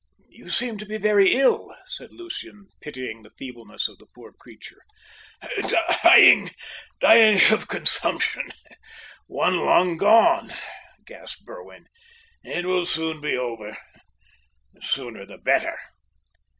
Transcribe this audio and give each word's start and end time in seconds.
"You 0.29 0.49
seem 0.49 0.79
to 0.79 0.85
be 0.87 0.97
very 0.97 1.35
ill," 1.35 1.75
said 1.85 2.11
Lucian, 2.11 2.69
pitying 2.81 3.21
the 3.21 3.29
feebleness 3.37 3.87
of 3.87 3.99
the 3.99 4.07
poor 4.07 4.33
creature. 4.33 4.81
"Dying 6.01 6.49
of 7.51 7.67
consumption 7.67 8.51
one 9.27 9.57
lung 9.63 9.97
gone!" 9.97 10.55
gasped 11.05 11.45
Berwin. 11.45 11.85
"It 12.43 12.65
will 12.65 12.87
soon 12.87 13.21
be 13.21 13.37
over 13.37 13.77
the 14.73 14.81
sooner 14.81 15.23
the 15.23 15.37
better." 15.37 15.77